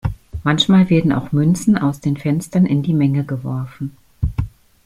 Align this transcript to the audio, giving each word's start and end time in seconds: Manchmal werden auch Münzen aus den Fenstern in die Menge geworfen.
Manchmal 0.43 0.89
werden 0.89 1.11
auch 1.11 1.31
Münzen 1.31 1.77
aus 1.77 1.99
den 1.99 2.17
Fenstern 2.17 2.65
in 2.65 2.81
die 2.81 2.95
Menge 2.95 3.23
geworfen. 3.23 3.95